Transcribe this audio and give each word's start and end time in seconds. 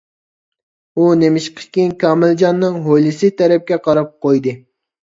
ئۇ 1.01 1.05
نېمىشقىكىن 1.25 1.93
كامىلجاننىڭ 2.05 2.81
ھويلىسى 2.89 3.35
تەرەپكە 3.43 3.83
قاراپ 3.89 4.19
قويدى. 4.29 4.61